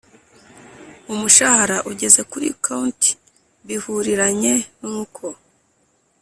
umushahara 1.13 1.77
ugeze 1.91 2.21
kuri 2.31 2.47
count 2.65 3.01
bihuriranye 3.67 4.53
nuko 4.79 5.25